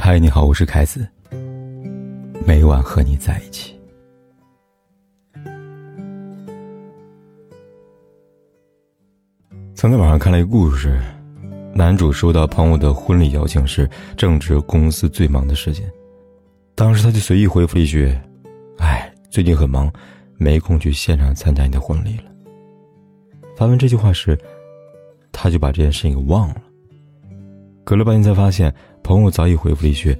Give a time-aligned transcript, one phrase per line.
[0.00, 1.06] 嗨，你好，我是凯子。
[2.46, 3.76] 每晚和你在一起。
[9.74, 11.02] 曾在网上看了一个故事，
[11.74, 15.84] 男主收到朋友的婚礼邀请时，正值公司最忙的时间。
[16.76, 18.16] 当时他就随意回复了一句
[18.78, 19.92] ：“哎，最近很忙，
[20.38, 22.30] 没空去现场参加你的婚礼了。”
[23.58, 24.38] 发完这句话时，
[25.32, 26.62] 他就把这件事情给忘了。
[27.84, 28.72] 隔了半天才发现，
[29.08, 30.14] 朋友早已回复了一句：“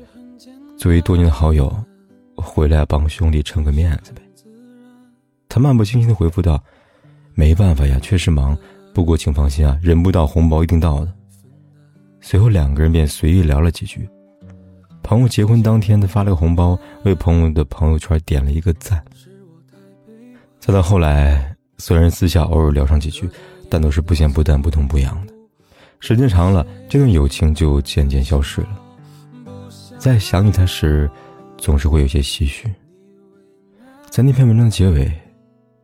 [0.78, 1.70] 作为多年的好友，
[2.34, 4.22] 回来帮兄弟撑个面子呗。”
[5.46, 6.58] 他漫不经心的回复道
[7.36, 8.56] ：“没办法呀，确实忙。”
[8.94, 11.12] 不过请放心啊，人不到红包一定到的。
[12.22, 14.08] 随后两个人便随意聊了几句。
[15.02, 19.04] 朋友结婚当天，他发了个红包，为朋友的朋友圈点了一个赞。
[20.58, 23.28] 再到后来，虽然私下偶尔聊上几句，
[23.68, 25.34] 但都是不咸不淡、不痛不痒的。
[26.00, 28.80] 时间长了，这段友情就渐渐消失了。
[29.98, 31.10] 在想起他时，
[31.56, 32.72] 总是会有些唏嘘。
[34.10, 35.10] 在那篇文章的结尾。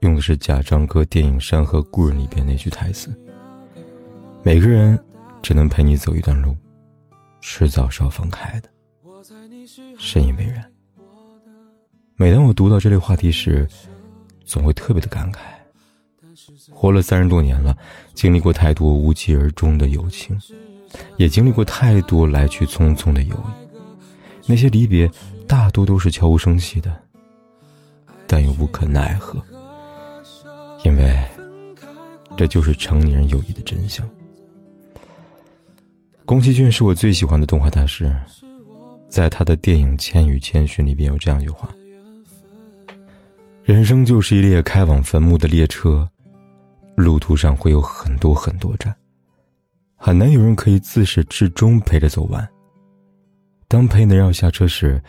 [0.01, 3.11] 用的是贾樟柯电影《山河故人》里边那句台词
[4.45, 5.03] ：“每个人
[5.41, 6.55] 只能陪你走一段路，
[7.41, 8.69] 迟早是要分开的。”
[9.99, 10.63] 深以为然。
[12.17, 13.67] 每当我读到这类话题时，
[14.45, 15.39] 总会特别的感慨。
[16.71, 17.77] 活了三十多年了，
[18.15, 20.39] 经历过太多无疾而终的友情，
[21.17, 23.65] 也经历过太多来去匆匆的友谊。
[24.47, 25.11] 那些离别，
[25.47, 26.95] 大多都是悄无声息的，
[28.27, 29.43] 但又无可奈何。
[30.85, 31.19] 因为，
[32.37, 34.07] 这就是成年人友谊的真相。
[36.27, 38.15] 宫崎骏是我最喜欢的动画大师，
[39.09, 41.69] 在他的电影《千与千寻》里边有这样一句话
[43.65, 46.07] ：“人生就是一列开往坟墓的列车，
[46.97, 48.95] 路途上会有很多很多站，
[49.97, 52.49] 很难有人可以自始至终陪着走完。
[53.67, 55.03] 当陪的人要下车时，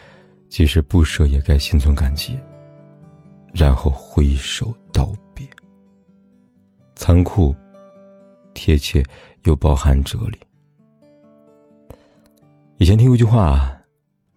[0.50, 2.40] 即使不舍也该心存感激，
[3.54, 5.48] 然后挥手道别。”
[6.96, 7.56] 残酷、
[8.54, 9.04] 贴切
[9.44, 10.40] 又包含哲理。
[12.78, 13.72] 以前听过一句话：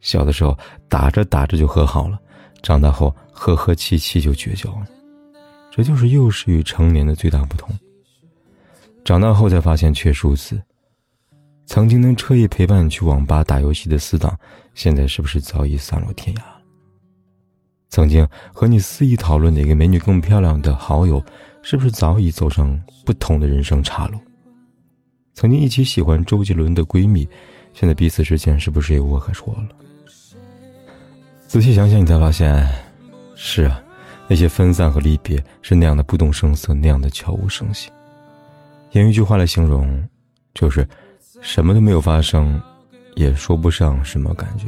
[0.01, 0.57] 小的时候
[0.89, 2.21] 打着打着就和好了，
[2.63, 4.87] 长大后和和气气就绝交了。
[5.79, 7.71] 这就是幼时与成年的最大不同。
[9.05, 10.61] 长大后才发现确实如此。
[11.67, 14.37] 曾经能彻夜陪伴你去网吧打游戏的死党，
[14.75, 16.41] 现在是不是早已散落天涯？
[17.91, 21.25] 曾经和你肆意讨论哪个美女更漂亮的好友。
[21.63, 24.19] 是不是早已走上不同的人生岔路？
[25.35, 27.29] 曾经一起喜欢周杰伦的闺蜜，
[27.73, 29.69] 现在彼此之间是不是也无话可说了？
[31.47, 32.69] 仔细想想，你才发现，
[33.37, 33.81] 是啊，
[34.29, 37.91] 那些分散和离别是那样的不动声色，那样的悄无声息。
[38.93, 40.07] 用一句话来形容，
[40.55, 40.87] 就是
[41.41, 42.61] 什么都没有发生，
[43.17, 44.67] 也说不上什么感觉。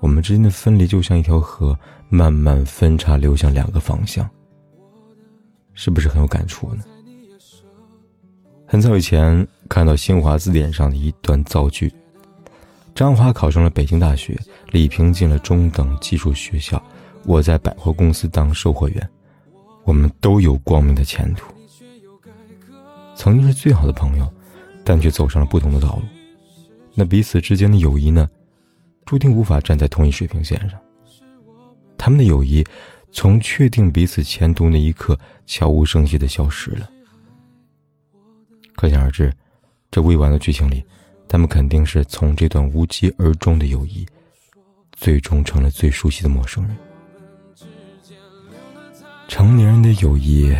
[0.00, 4.28] 我们之间的分离就像一条河，慢慢分叉，流向两个方向。
[5.74, 6.84] 是不是很有感触呢？
[8.66, 11.92] 很早以前看到新华字典上的一段造句：
[12.94, 14.38] 张华考上了北京大学，
[14.70, 16.82] 李平进了中等技术学校，
[17.24, 19.10] 我在百货公司当售货员，
[19.84, 21.52] 我们都有光明的前途。
[23.14, 24.32] 曾经是最好的朋友，
[24.84, 26.02] 但却走上了不同的道路，
[26.94, 28.28] 那彼此之间的友谊呢，
[29.04, 30.80] 注定无法站在同一水平线上。
[31.96, 32.64] 他们的友谊。
[33.14, 36.88] 从确定彼此前途那一刻，悄无声息的消失了。
[38.74, 39.30] 可想而知，
[39.90, 40.82] 这未完的剧情里，
[41.28, 44.06] 他们肯定是从这段无疾而终的友谊，
[44.92, 46.74] 最终成了最熟悉的陌生人。
[49.32, 50.54] 成年人的友谊，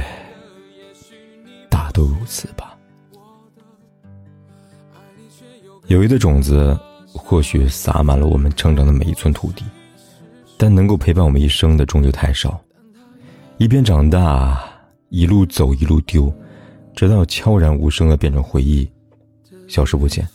[1.68, 2.74] 大都如此吧。
[5.88, 6.74] 友谊的种子，
[7.12, 9.62] 或许洒满了我们成长的每一寸土地。
[10.56, 12.58] 但能够陪伴我们一生的终究太少，
[13.58, 14.64] 一边长大，
[15.10, 16.32] 一路走一路丢，
[16.96, 18.90] 直到悄然无声的变成回忆，
[19.68, 20.26] 消失不见。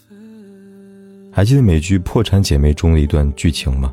[1.31, 3.91] 还记得美剧《破产姐妹》中的一段剧情吗？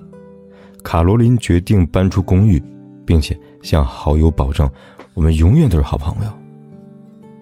[0.82, 2.62] 卡罗琳决定搬出公寓，
[3.06, 4.70] 并且向好友保证，
[5.14, 6.30] 我们永远都是好朋友。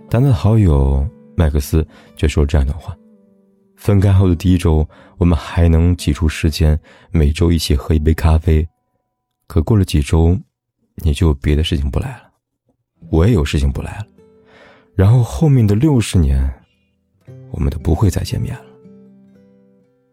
[0.09, 1.87] 但他的好友麦克斯
[2.17, 2.97] 却说了这样一段话：
[3.77, 4.89] 分开后的第一周，
[5.19, 6.79] 我们还能挤出时间，
[7.11, 8.67] 每周一起喝一杯咖啡。
[9.47, 10.39] 可过了几周，
[11.03, 12.31] 你就有别的事情不来了，
[13.11, 14.07] 我也有事情不来了，
[14.95, 16.49] 然后后面的六十年，
[17.51, 18.65] 我们都不会再见面了。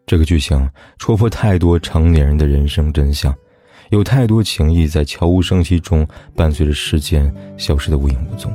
[0.06, 0.68] 这个剧情
[0.98, 3.32] 戳破太多成年人的人生真相，
[3.90, 8.52] 有太多情谊在悄无声息中伴随着时间消失的无影无踪。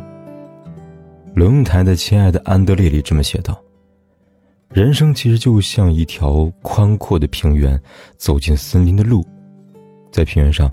[1.35, 3.61] 龙应台的《亲爱的安德烈》里这么写道
[4.71, 7.79] ：“人生其实就像一条宽阔的平原，
[8.15, 9.25] 走进森林的路，
[10.09, 10.71] 在平原上，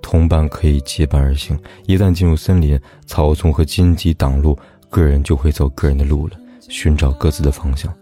[0.00, 1.54] 同伴可以结伴而行；
[1.86, 4.58] 一旦进入森林，草丛和荆棘挡路，
[4.88, 6.36] 个人就会走个人的路了，
[6.70, 7.94] 寻找各自的方向。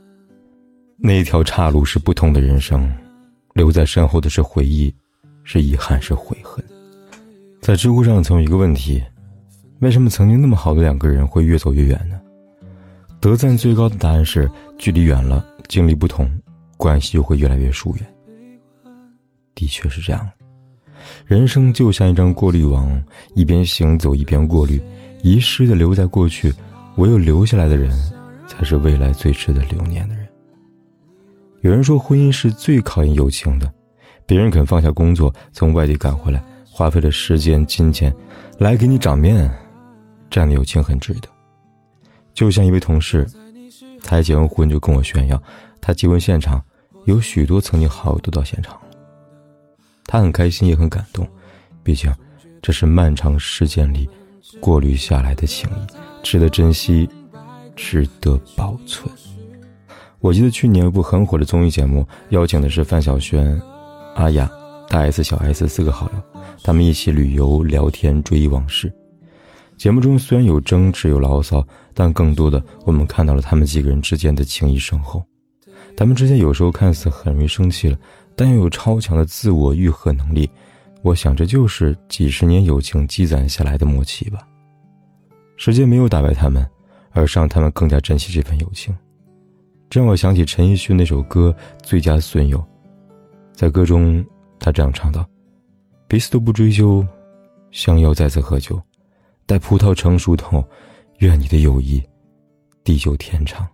[0.97, 2.89] 那一条岔路是不同的人生，
[3.55, 4.95] 留在身后的是回忆，
[5.47, 6.63] 是遗憾，是悔恨。
[7.61, 9.01] 在知乎上曾有一个问题：
[9.79, 12.21] 为什么曾经那么好的两个人会越走越远呢？
[13.21, 16.29] 得赞最高的答案是：距离远了，经历不同，
[16.77, 18.07] 关系就会越来越疏远。
[19.55, 20.29] 的确是这样，
[21.25, 23.01] 人生就像一张过滤网，
[23.35, 24.83] 一边行走一边过滤，
[25.23, 26.53] 遗失的留在过去，
[26.97, 27.97] 唯有留下来的人，
[28.49, 30.27] 才是未来最值得留念的人。
[31.63, 33.73] 有人说，婚姻是最考验友情的，
[34.27, 38.15] 别人肯放下工作从外地赶回来，花费了时间金钱，
[38.59, 39.49] 来给你长面，
[40.29, 41.29] 这样的友情很值得。
[42.35, 43.27] 就像一位同事，
[44.03, 45.41] 才结完婚就跟我炫耀，
[45.81, 46.63] 他结婚现场
[47.05, 48.81] 有许多曾经好友都到现场了。
[50.05, 51.27] 他很开心也很感动，
[51.83, 52.13] 毕竟
[52.61, 54.09] 这是漫长时间里
[54.61, 55.87] 过滤下来的情谊，
[56.23, 57.09] 值得珍惜，
[57.77, 59.09] 值得保存。
[60.19, 63.61] 我记得去年有部很火的综艺节目，邀请的是范晓萱、
[64.17, 64.51] 阿雅、
[64.89, 68.91] 大 S、小 S 四个好友，他们一起旅游、聊天、追忆往事。
[69.77, 75.23] 节目中虽然有争执有牢骚，但更多的我们看到了他们几个人之间的情谊深厚。
[75.95, 77.99] 他们之间有时候看似很容易生气了，
[78.35, 80.49] 但又有超强的自我愈合能力。
[81.03, 84.39] 我想这就是几十年友情积攒下来的默契吧。
[85.59, 86.67] 时间没有打败他们，
[87.11, 88.97] 而是让他们更加珍惜这份友情。
[89.91, 91.55] 这让我想起陈奕迅那首歌
[91.85, 92.59] 《最佳损友》。
[93.57, 94.25] 在歌中，
[94.61, 95.27] 他这样唱道
[96.07, 97.05] ：“彼此都不追究，
[97.71, 98.81] 相邀再次喝酒。”
[99.47, 100.63] 待葡萄成熟后，
[101.21, 102.03] 愿你的友谊
[102.85, 103.67] 地久天长。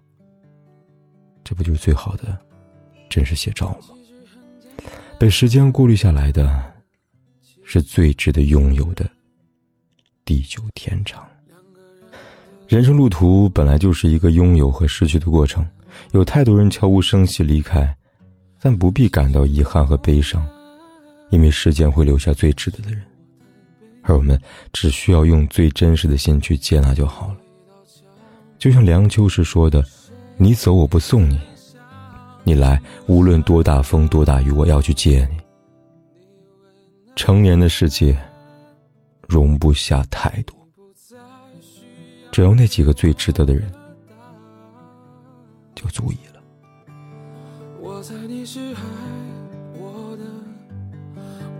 [1.43, 2.38] 这不就是最好的
[3.11, 4.87] 真实写照吗？
[5.19, 6.73] 被时间过滤下来的，
[7.64, 9.11] 是最值得拥有的
[10.25, 11.26] 地久天长。
[12.69, 15.67] 人生路途本来就是一个拥有和失去的过程，
[16.12, 17.96] 有太多人悄无声息离开，
[18.64, 20.47] 但不必感到遗憾和悲伤，
[21.31, 23.03] 因为时间会留下最值得的人。
[24.03, 24.41] 而我们
[24.73, 27.37] 只需要用最真实的心去接纳就好了。
[28.59, 29.85] 就像梁秋实说的
[30.38, 31.41] ：“你走我不送你，
[32.44, 35.38] 你来无论多大风多大雨，我要去接你。”
[37.17, 38.17] 成年的世界
[39.26, 40.56] 容不下太多，
[42.31, 43.69] 只要那几个最值得的人
[45.75, 46.31] 就足以了。